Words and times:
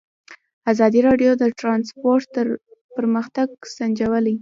ازادي 0.71 0.99
راډیو 1.07 1.31
د 1.41 1.43
ترانسپورټ 1.59 2.29
پرمختګ 2.95 3.47
سنجولی. 3.75 4.35